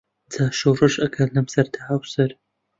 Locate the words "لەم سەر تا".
1.37-1.79